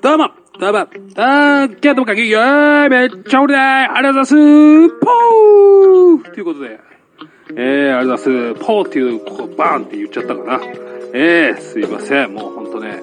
[0.00, 6.80] どうも、どうも、あー、今日もかき、よーい、めっちゃ俺だいありがとうございますポーということで、
[7.56, 8.64] えー、ありがとうございます。
[8.64, 10.60] ポーっていう、ここバーンって言っちゃったかな。
[11.14, 12.34] えー、すいません。
[12.34, 13.00] もうほんとね、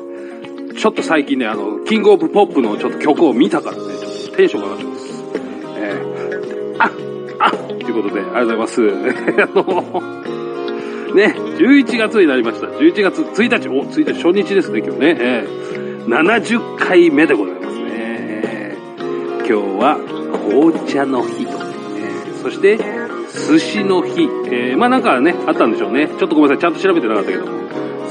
[0.78, 5.24] ちょっと最近ね、あの、キングオブポップのちょっと曲を見たからね、ちょっとテンション上がってます。
[5.78, 6.92] えー、あっ、
[7.40, 8.82] あっ、ということで、ありがとうございます。
[8.82, 12.68] あの、ね、11月になりました。
[12.68, 15.18] 11月1日、お、1日初日ですね、今日ね。
[15.20, 18.76] えー、70回目でございますね。
[19.40, 19.98] 今日は
[20.50, 21.52] 紅茶の日と、
[21.98, 22.78] えそして
[23.48, 26.08] 寿司の日、えーまあなんかね、あったんでしょうね。
[26.08, 27.46] ちょっとごめんなさい、ちゃんと調べてなかったけど。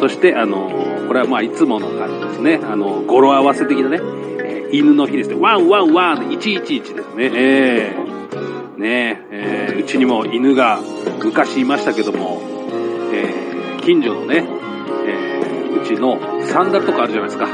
[0.00, 0.70] そして、あの
[1.06, 2.60] これはまあいつもの感じですね。
[2.64, 5.36] あの語呂合わせ的なね、えー犬の日ですね。
[5.36, 7.30] ワンワンワンで111ですね。
[7.32, 10.80] えーねえーうちにも犬が
[11.22, 12.42] 昔いましたけども、
[13.12, 14.44] えー近所のね、
[15.06, 17.46] えーうちのサンダルとかあるじゃないですか。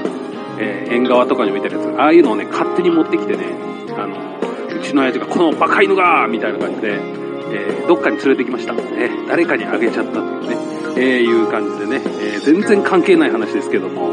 [0.61, 1.99] えー縁側とかに置いてあるやつ。
[1.99, 3.45] ああいうのをね、勝手に持ってきてね、
[3.97, 4.17] あの、
[4.77, 6.95] うちの親父が、このバカ犬がみたいな感じで、
[7.53, 8.75] えーどっかに連れてきました。
[8.75, 10.57] ね、誰かにあげちゃったというね、
[10.97, 14.11] えいう感じでね、え全然関係ない話ですけども、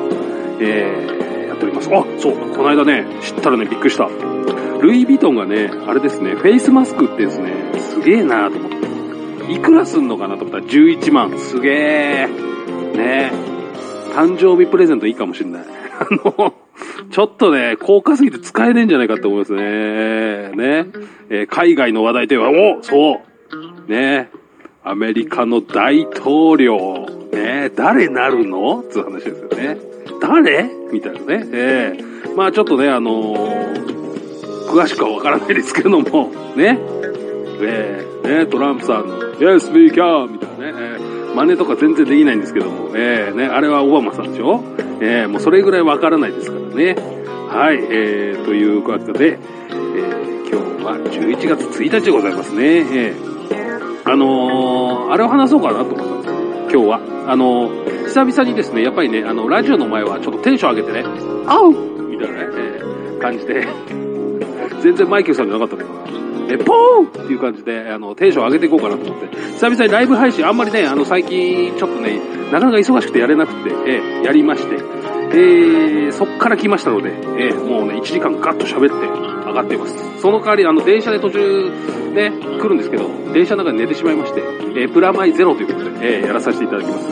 [0.60, 1.90] えーやっております。
[1.92, 4.10] あ、そう、この間ね、知ったらね、びっくりした。
[4.82, 8.78] ルイ・ヴィトンがね、あれですね、フェイスマスクってですね、すげえなと思って。
[9.54, 11.38] いくらすんのかなと思ったら11万。
[11.40, 12.28] すげえ。
[12.96, 13.32] ね
[14.14, 15.64] 誕生日プレゼントいいかもしんない。
[16.12, 16.54] あの、
[17.12, 19.62] ちょっとね、高価すぎて使えねえんじゃないかって思いますね。
[19.62, 20.86] ね。
[21.30, 23.22] えー海外の話題といえば、おそ
[23.88, 23.92] う。
[23.92, 24.30] ね。
[24.84, 27.72] アメリカの大統領、ね。
[27.76, 28.84] 誰なるの？
[28.90, 29.78] つう話ですよね。
[30.22, 30.70] 誰？
[30.92, 31.48] みたいなね。
[31.52, 36.02] ええまあちょっとね、あのー詳しくはわからないですけども、
[36.56, 36.78] ね。
[37.62, 40.28] ええね、トランプさんの、Yes, we can!
[40.34, 40.87] みたいなね、
[41.36, 44.64] 真似とか全然できないんですけども、ええね、あれはオバマさんでしょ？
[45.02, 46.96] ええもうそれぐらいわからないですからね。
[47.50, 49.38] はい、えー、ということで、
[49.70, 52.64] えー今日は11月1日でございますね。
[52.78, 56.84] えーあのーあれを話そうかなと思ったんですよ。
[56.86, 57.32] 今日は。
[57.32, 61.04] あのー久々にですね、やっぱりね、あの、ラジオの前はちょっとテンション上げてね、
[61.46, 63.68] あうみたいなね、えー感じで、
[64.82, 66.18] 全然マイケルさんじゃなかったのかな。
[66.50, 69.28] え、ポーンっていう感じで、あの、テンション上げていこうかなと思って。
[69.54, 72.20] 久々にライブ配信、あんまりね、あの、最近、ちょっとね、
[72.52, 80.22] なかなか忙しくてやれなくて、えやりまして、えーそっから来ましたので、えーもうね、1時間ガッと喋って上がってます。
[80.22, 81.70] その代わり、あの、電車で途中、
[82.14, 82.32] ね、
[82.62, 84.42] 来るんですけど、電車の中で寝てしまいまして、
[84.76, 87.06] えープラマイゼロということで、えーやらさせていただきます。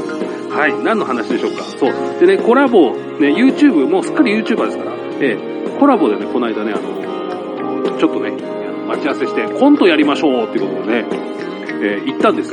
[0.49, 1.63] はい、何の話でしょうか。
[1.63, 1.93] そう。
[2.25, 8.31] でね、コラボ、ね、YouTube、もうすっかり YouTuber ですから、えーコラボでね、この間ね、あの、ちょっとね、
[8.87, 11.07] 待ち合わせして、コントやりましょうっていうことでね、
[11.81, 12.51] えー行ったんです。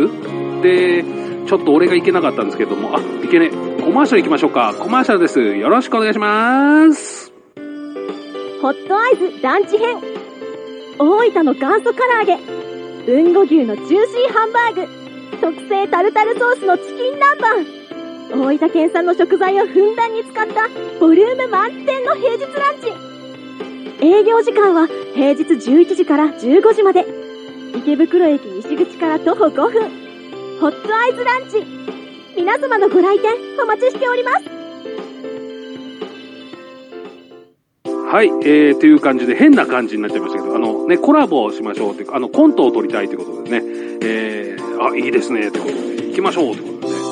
[0.63, 1.05] で、
[1.47, 3.83] ちょっと俺が行けなかったんですけども、あ、いけねえ。
[3.83, 4.75] コマーシャル行きましょうか。
[4.79, 5.41] コマーシャルです。
[5.41, 7.33] よろしくお願いします。
[8.63, 9.97] ホットアイズランチ編
[10.99, 12.39] 大分の元祖唐揚げ
[13.13, 20.69] 豊後牛のジューシーハンバーグ特製タルタルソースのチキン南蛮大分県産の食材をふんだんに使った
[21.01, 23.12] ボリューム満点の平日ランチ
[24.05, 27.07] 営業時間は平日11時から15時まで。
[27.77, 29.83] 池袋駅西口から徒歩5分。
[30.61, 31.65] ホットアイズランチ。
[32.37, 33.31] 皆様のご来店
[33.63, 34.63] お待ちしております。
[38.13, 43.63] はい、えー、という感じで変な感じになっちゃいましたけど、あのね、コラボをしましょうっていうか、あの、コントを撮りたいということでね、
[44.03, 47.03] えー、あ、いいですね、ということで、行きましょうということでね、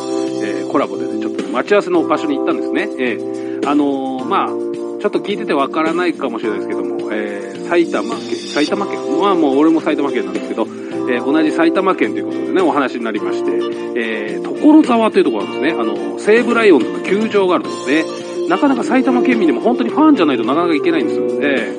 [0.43, 2.89] えー、コラボでね、ちょっと待ち合わせの場所に行ったんですね。
[2.99, 4.70] えー、あのーまあ、
[5.01, 10.67] ちょっと聞いててわからないかもしれないですけども、えー、埼玉県、埼玉県、まあもう俺も埼玉県なんですけど、
[11.11, 13.51] えー同じ埼玉県ということでね、お話になりまして、
[13.97, 15.81] えー、所沢というところなんですね。
[15.81, 18.05] あの、西武ライオンズの球場があるところで、
[18.49, 21.27] なかなか埼玉県民でも本当にファンじゃないとなかなか行けないんですよ。
[21.43, 21.73] え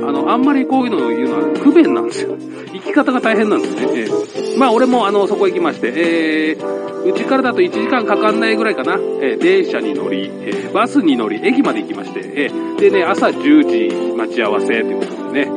[0.00, 2.36] ー、あの、あんまりこういうのを言うのは不便なんですよ。
[2.72, 3.82] 行き方が大変なんですね。
[3.82, 15.52] えー、まあ俺もあの、そこ行きまして、えー、うちからだと1時間かかんないぐらいかな、えー、電車に乗り、えー、バスに乗り、駅まで行きまして、えー、でね、朝10時待ち合わせということでね、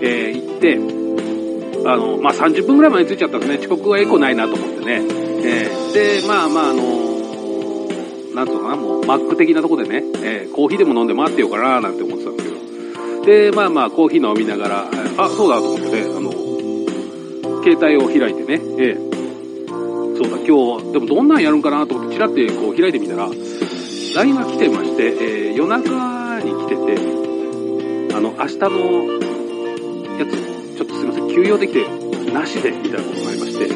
[0.00, 0.78] え、行って、
[1.88, 3.58] あの、まあ、30分ぐらい前に着いちゃったんですね。
[3.58, 5.02] 遅刻はエコないなと思ってね。
[5.44, 5.70] え
[6.20, 7.16] で、まあまあ、あの
[8.34, 13.24] なんつうのかな、もう、マック的なとこでね、えコーヒーでも飲んで待ってようかな、なんて思ってたんですけど。
[13.24, 16.32] で、まあまあ、コーヒー飲みながら、あ、そうだと思ってね、あの、
[17.62, 19.05] 携帯を開いてね、え
[20.16, 23.28] そうだ、今日、でもどんなんやるんかなと思って、チラってこう開いてみたら、
[24.14, 28.76] LINE が来てまして、えー夜中に来てて、あの、明日の
[30.18, 31.88] やつ、ちょっとすいません、休養できて、
[32.30, 33.74] なしで、みたいなことがありまして、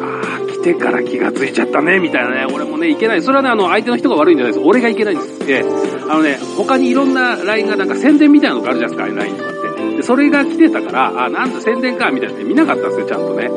[0.00, 2.52] あー、来てから気がついちゃったね、みたいなね。
[2.52, 3.22] 俺もね、いけない。
[3.22, 4.64] それはね、あの、相手の人が悪いんじゃないです。
[4.66, 5.38] 俺がいけないんです。
[5.48, 5.64] ええ。
[6.08, 9.96] あのね、他にいろんな LINE がなんか宣伝みたいなのがあるじゃないですか、LINE とかって。
[9.98, 13.50] で、それが来てたから、あ、なんだ宣伝か、みたいなね、見なかったんですよ、ちゃんとね。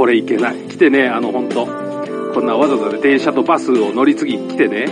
[0.00, 0.56] これいけない。
[0.56, 1.66] 来てね、あの、ほんと。
[2.32, 4.86] こんなわざわざ電車とバスを乗り継ぎ来てね、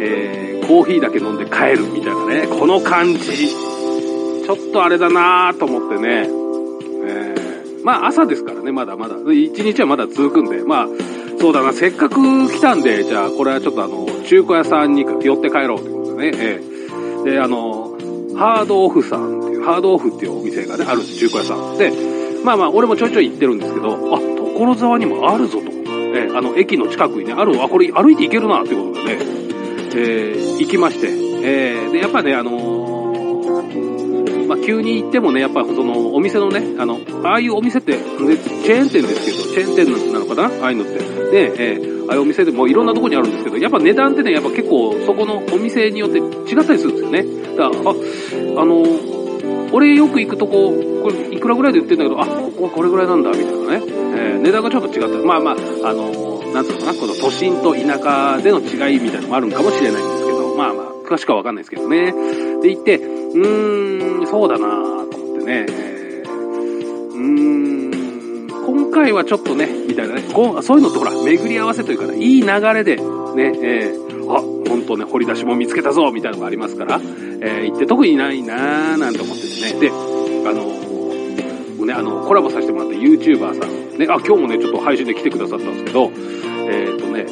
[0.00, 3.48] えー、コーヒーだけ飲んで帰るみたいなね、この感じ。
[3.48, 6.30] ちょっとあれだなぁと思ってね、
[7.04, 9.16] えー、まあ朝ですからね、まだまだ。
[9.34, 10.88] 一日はまだ続くんで、まあ、
[11.38, 17.98] そうだな、せっかく来たんで、じゃあこれはちょっとあの、中古屋さんに寄って帰ろうということでね、えー、で、あの、
[18.34, 21.76] ハードオフさんっていう、ハードオフっていうお店がね、あるんです、中古屋さん。
[21.76, 21.92] で、
[22.42, 25.64] まあまあ、俺もちょいちょい行ってるんですけど、あ、所沢にもあるぞと。
[25.66, 29.22] えーあの、駅の近くにね、ある、あ、これ歩いて行けるな、っていうことでね、
[29.96, 40.98] えー行きまして、えーで、やっぱね、あのーまあ、急に行ってもね、やっぱその、お店のね、あの、ああいうお店って、ね、チェーン店ですけど、チェーン店なのかなああいうのって。
[40.98, 47.24] で、えーああいうお店でもいろんなとこにあるんですけど、やっぱ値段ってね、やっぱ結構そこのお店によって違ったりするんですよね。
[47.56, 49.14] だから、あ、あのー
[49.72, 50.72] 俺よく行くとこ、
[51.02, 53.82] これいくらぐらいで売ってんだけど、あ、ここはこれぐらいなんだ、みたいなね。
[54.16, 55.26] えー値段がちょっと違った。
[55.26, 62.12] まあまあ、あのーなんつうのかな、この都心と田舎での違いみたいなのもあるんかもしれないんですけど、まあまあ、詳しくはわかんないですけどね。
[62.62, 66.30] で、行って、うーん、そうだなぁと思ってね、えー
[67.10, 77.00] うーん、今回はちょっとね、みたいなね、こうそういうのってほら、巡り合わせというかね、いい流れで、ね、えーあ、本当ね、掘り出しも見つけたぞ、みたいなのがありますから、
[77.40, 79.80] えー行って特にないなぁなんて思っててね。
[79.80, 86.10] で、あのーね、あの、コラボさせてもらった YouTuber さん、ね、あ、今日もね、ちょっと配信で来てくださったんですけど、
[86.68, 87.26] えっ、とね、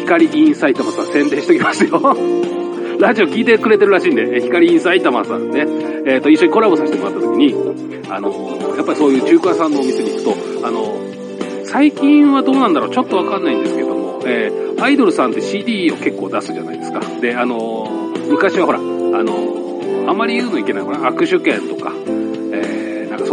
[0.00, 2.00] 光イン埼玉さん宣伝しておきますよ。
[2.98, 5.66] ラジオ聞いてくれてるらしいんで、光イン埼玉さんね、
[6.06, 7.54] えっ、と、一緒にコラボさせてもらった時に、
[8.08, 8.30] あの
[8.76, 10.96] やっぱりそういう中華屋さんのお店に行くと、あの
[11.64, 16.98] 最近はどうなんだろうちょっとわかんないんですけども、えーアイドルさんって CD を結構出すじゃないですか。
[17.20, 21.92] で、あの昔はほら、あのあまり言うのいけないのかな握手券と、か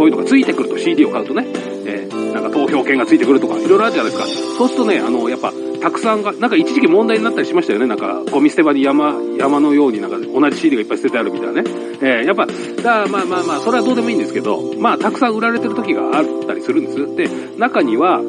[0.00, 1.44] そういうのがついてくると CD を買うとね、
[1.84, 4.26] えーなんか投票券がついてくるとか、いろいろあるじゃないですか。
[4.56, 5.52] そうするとね、あの、やっぱ、
[5.82, 7.86] たくさんが、なんか一時期問題になったりしましたよね。
[7.86, 11.70] なんか、ゴミ捨て場に山、山のようになんか同じ CD がいっぱい捨ててあるみたいなね。
[12.00, 17.16] えーやっぱ、だまあまあまあ、それはどうでもいいんですけど、まあ、たくさん売られてる時があったりするんです。
[17.16, 18.22] で、中には、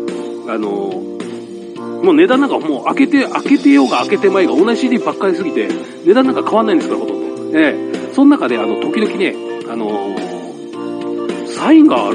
[0.50, 0.68] あの
[2.03, 5.69] もう値段なんかもう開けて、開けてようが開けてまいが同じ CD ばっかりすぎて、
[6.06, 7.59] 値段なんか変わんないんですから、ほとんど。
[7.59, 9.35] ええその中で、あの、時々ね、
[9.69, 9.88] あの
[11.61, 12.11] サインが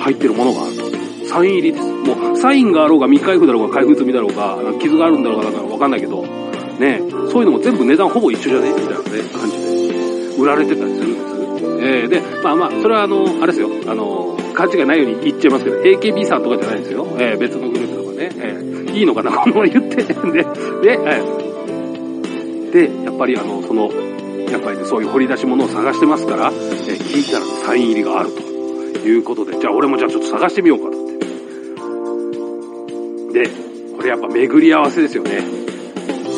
[0.00, 1.26] 入ってるものがあると。
[1.26, 1.84] サイン入りです。
[1.86, 6.22] もう、サインがあろうが、未開封だろうが、開封済みだろうが、なんか傷があるんだろうが、なんかわかんないけど、
[6.78, 7.00] ね、
[7.30, 9.02] そういうのも全部値段ほぼ一緒じゃねみたいなね、
[9.32, 11.30] 感じで、売られてたりするんです。
[11.82, 17.06] えーで、まあまあ、それはあの、あれですよ、あの、勘違いないように言っちゃいますけど、AKB さんとかじゃないですよ。
[17.18, 20.06] えー別のグループとかね、えーいいのかな、このまま言ってん。
[20.32, 20.48] で、で、
[21.06, 23.90] えーで、やっぱりあの、その、
[24.50, 28.49] やっぱりね、そういう掘り出し物を探してますから、えー聞いたらサイン入りがあると
[28.98, 31.10] いうことで、じゃあ俺もじゃあちょっと探してみようかと思っ
[33.32, 33.44] て。
[33.44, 33.48] で、
[33.96, 35.38] これやっぱ巡り合わせですよね。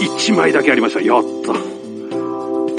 [0.01, 1.01] 1枚だけありました。
[1.01, 1.53] やった。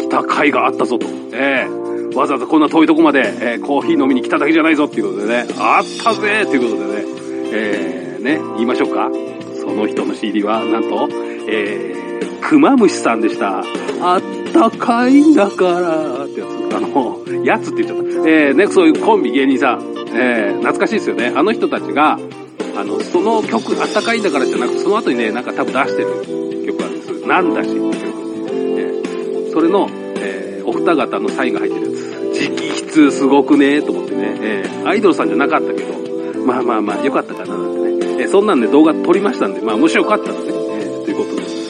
[0.04, 1.08] 来た甲斐があったぞと。
[1.34, 1.84] ええ
[2.16, 7.06] わざわざこんな遠いとこまで、えーコーヒー飲みに来ただけじゃないぞっていうことでね、あったぜっていうことでね、
[7.54, 9.10] えー、ね、言いましょうか。
[9.60, 11.08] その人の CD は、なんと、
[11.48, 12.03] えー、
[12.50, 13.64] クマムシさんでした。
[14.02, 14.22] あっ
[14.54, 16.76] たかいんだから、ってやつ。
[16.76, 18.30] あの、やつって言っちゃった。
[18.30, 19.82] えー、ね、そういうコンビ芸人さん、
[20.16, 21.34] えー、懐かしいですよね。
[21.36, 22.20] あの人たちが、
[22.76, 27.28] あの、その曲、あったかいんだからじゃなくて、その後にね、なんか多分出してる曲があるんです。
[27.28, 27.98] なんだしっていう曲。
[28.80, 32.04] えーそれの、えーお二方のサインが入ってるやつ。
[32.50, 32.56] 直
[32.92, 38.24] 筆すごくねと思ってね、えーアイドルさんじゃなかったけど、まあまあまあ、よかったかななんてね。
[38.24, 41.63] えーそんなんで動画撮りましたんで、まあもしよかったらね、えーということです。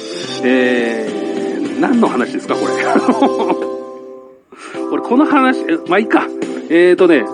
[0.43, 2.73] えー、何の話ですか、これ？
[4.91, 6.27] 俺、この話、まあいいか。
[6.69, 7.25] えーとね、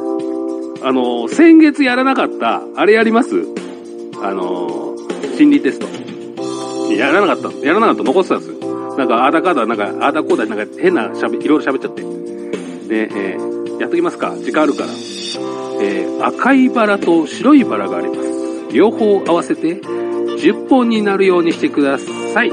[0.82, 3.46] あの先月やらなかった、あれやります？
[4.22, 4.96] あの
[5.38, 5.88] 心理テスト。
[6.94, 7.58] やらなかった。
[7.66, 8.04] やらなかった。
[8.04, 8.96] 残ってたんですよ。
[8.98, 12.02] なんか、あーだかだ、なんか、あーだこうだ、なんか変なしゃべ、いろいろ喋っちゃって。
[12.88, 14.34] で、えー、やっときますか。
[14.42, 14.90] 時間あるから。
[15.82, 18.20] えー、赤いバラと白いバラがあります。
[18.74, 22.52] 両方合わせて10本になるようにしてください。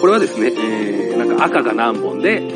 [0.00, 0.06] こ。
[0.06, 2.46] れはですね、えー、なんか赤が何本で、え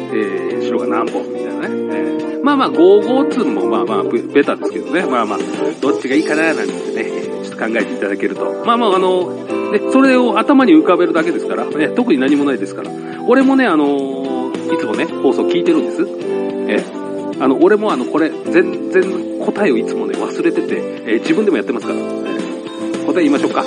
[0.60, 1.68] ー、白が何本みたいなね。
[1.68, 5.04] えー、まあまあ、55つもまあまあ、ベタですけどね。
[5.04, 5.38] まあまあ、
[5.80, 8.64] どっちがいいかななんてね、ちょっと考えていただけると。
[8.64, 12.90] まあまあ、あの、ね、それを頭に浮かべるだけですから、ね、特に何もないですから。
[13.26, 16.02] 俺もね、あのいつもね、放送聞いてるんです。
[16.02, 17.02] えー
[17.40, 23.64] あの、俺もあの、これ、全然答えをいつもね、忘れてて、えー自分でもやってますから、えー答え言いましょうか。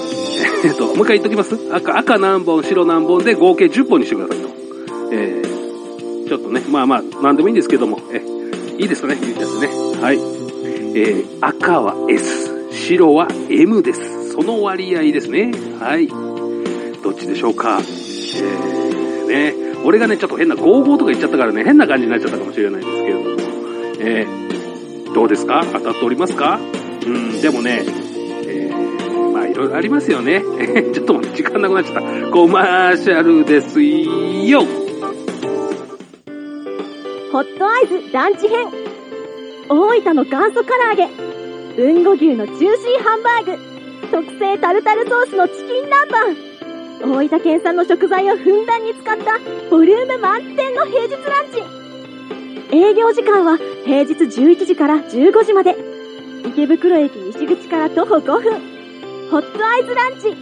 [0.64, 1.56] えっと、もう一回言っときます？
[1.74, 4.50] 赤、赤何本、白何本で合計10本にしてくださいと。
[5.12, 8.22] えー、ちょっとね、まあまあ、なんでもいいんですけども、え
[8.78, 9.74] いいですかね、言っちゃってね。
[10.02, 10.18] はい。
[10.98, 14.32] えー、赤は S、白は M です。
[14.32, 15.52] その割合ですね。
[15.80, 16.08] はい。
[16.08, 17.80] どっちでしょうか？
[17.80, 19.54] えー、ね。
[19.86, 23.36] 俺がね、ちょっと変な55とか言っちゃったからね、変な感じになっちゃったかもしれないんですけれども。
[24.00, 25.64] えー、どうですか？
[25.72, 26.60] 当たっておりますか？
[27.06, 27.86] うん、でもね、
[29.56, 30.42] いろいろありますよね。
[30.94, 32.30] ちょっと待って、時間なくなっちゃった。
[32.30, 34.64] コマーシャルですよ。
[37.32, 38.68] ホットアイズランチ編。
[39.70, 41.08] 大分の元祖唐揚げ。
[41.82, 43.58] 豊後牛のジューシーハンバーグ。
[44.12, 47.16] 特製タルタルソースのチキン南蛮。
[47.16, 51.20] 大分県産の食材をふんだんに使ったボリューム満点の平日ラン
[52.72, 52.78] チ。
[52.78, 55.78] 営業時間は平日11時から15時まで。
[56.46, 58.75] 池袋駅西口から徒歩5分。
[59.32, 60.36] ホットアイズランチ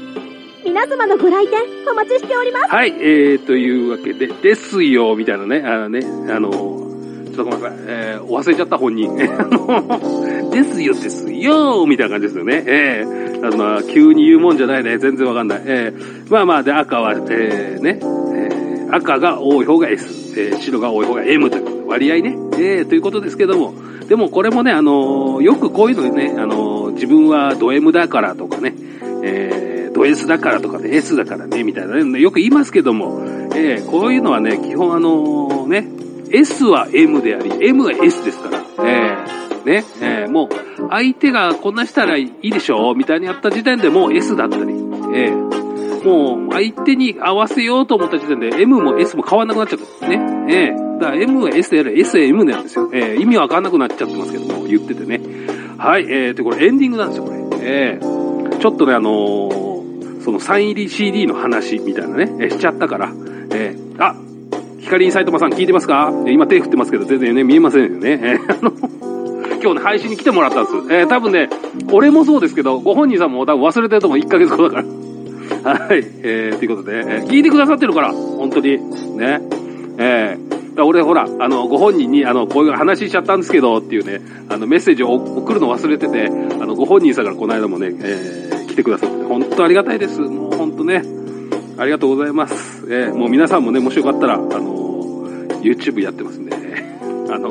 [0.65, 1.59] 皆様のご来店
[1.89, 9.09] お待ちしておりますはい、えー、というわけで、ですよ、みたいなね、あのね、あの、ちょっとごめんなさい、えー、忘れちゃった本人。
[9.39, 12.63] あの、ですよ、ですよ、みたいな感じですよね。
[12.67, 15.61] えー、あの、急に言うもんじゃないね、全然わかんない。
[15.65, 23.73] えー、まあまあ、で、赤は、えー、ね、えー、赤が多い方が S、えー、白が多い方が M という割合ね、えー、ということですけども、
[24.07, 28.73] でもこれもね、あのよくこういうのね、あの自分はド M だからとかね、
[29.23, 33.21] えー、ド S だからとかね、S だからね、みたいなね、よく言いますけども、
[33.55, 35.87] えー、こういうのはね、基本あのね、
[36.31, 50.15] S は M であり、M は S ですから、えー、ね、えー、もう、相手がこんなしたらいいでしょみたいにやった時点でもう S だったり、えー、もう、相手に合わせようと思った時点で M も S も変わんなくなっちゃったね。
[50.49, 52.89] えー、だから M は S であれ、S は M なんですよ。
[52.93, 55.21] えー、意味わかんなくなっちゃってますけども、言っててね。
[55.77, 57.37] はい、えー、で、これエンディングなんですよ、これ。
[57.61, 63.11] えー、ちょっとね、あのー、そのサイン入り CD の話みたいなね、えーしちゃったから、
[63.51, 64.15] えー、あ、
[64.79, 66.11] ヒカリン斎藤さん聞いてますか？
[66.27, 68.19] 今手振ってますけど、全然ね、見えませんよね。
[68.21, 68.71] えーあの、
[69.61, 70.75] 今日ね、配信に来てもらったんです。
[70.93, 71.49] えー、多分ね、
[71.91, 74.19] 俺もそうですけど、ご本人さんも多分忘れてると思う。
[74.19, 74.83] 1ヶ月後だか
[75.63, 75.73] ら。
[75.73, 76.03] はい。
[76.23, 78.77] えー、ということで、えー聞いてくださってるから、本当に。
[79.17, 79.41] ね。
[79.97, 90.19] えー、俺ほら、あの、ご本人に、あの、こういう話しちゃったんですけど、っていうね、あの、メッセージを送るの忘れてて、あの、ご本人さんからこの間もね、えー、来てくださって、本当ありがたいです。
[90.19, 91.03] もう本当ね、
[91.77, 92.85] ありがとうございます。
[92.89, 95.27] えー、もう皆さんもね、もしよかったら、あの、
[95.61, 96.55] YouTube やってますんで、
[97.29, 97.49] あの、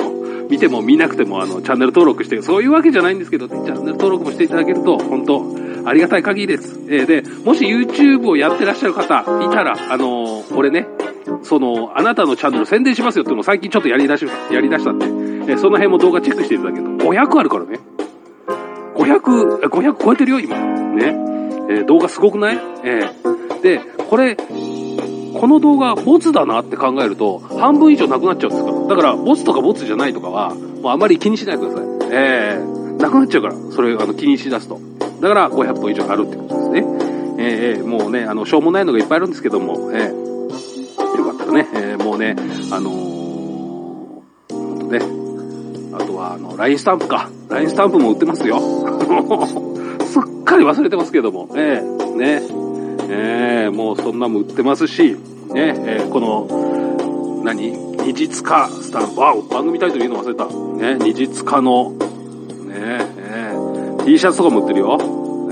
[0.50, 5.44] 見ても見なくても、あの、チャンネル登録して、そういうわけじゃないんですけど、チャンネル登録もしていただけると、本当
[5.84, 6.78] ありがたい限りです。
[6.88, 10.86] えーで、もし YouTube をやってらっしゃる方いたら、あのー、俺ね、
[11.42, 17.80] その、あなたのチャンネル宣伝しますよっていうのを最近ちょっとやり出し、やり出したんで、えその辺も動画チェックしていただけると、500あるからね。
[18.94, 20.56] 500、500超えてるよ、今。
[20.56, 21.16] ね。
[21.68, 22.58] えー動画すごくない？
[22.84, 23.80] えーで、
[24.10, 28.86] これ、この動画、ボツだなって考えると、半分以上なくなっちゃうんですから。
[28.88, 31.86] だから、ボツとかボツじゃないとかは、もうあまり気にしないでください。
[32.10, 34.80] えー、なくなっちゃうから、それ、あの、気にしだすと。
[35.20, 36.86] だから、500本以上あるってことですね。
[37.38, 40.31] ええーもうね、あの、しょうもないのがいっぱいあるんですけども、えー
[41.46, 42.36] かね、えーもうね、
[42.70, 45.00] あのー、とね、
[45.94, 47.30] あとは、あの、LINE スタンプか。
[47.48, 48.60] LINE スタンプも売ってますよ。
[50.04, 52.42] すっかり忘れてますけども、えーね、
[53.08, 55.16] えーもうそんなも売ってますし、
[55.52, 57.92] ね、えーこの、何？
[58.04, 60.46] 二日化スタンプ、あ、番組タイトル言うの忘れた。
[60.46, 62.00] ね、二日化の、ね、
[63.18, 64.98] えー T シャツとかも売ってるよ。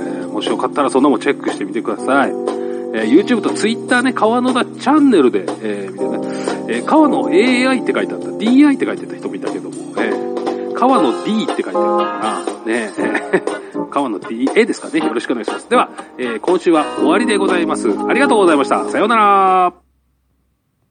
[0.01, 2.50] えもしよかったらそんなもチェックしてみてください。
[2.95, 8.27] え YouTube と Twitter ね、川野田チャンネルで、えー見てね、え川野 AI って書いてあった。
[8.29, 12.73] DI って書いてた人もいたけども、えー川野 D って書いてあったかな。
[12.73, 15.01] ね、えー 川野 DA ですかね。
[15.05, 15.69] よろしくお願いします。
[15.69, 17.89] では、え今週は終わりでございます。
[18.09, 18.89] ありがとうございました。
[18.89, 19.80] さようなら。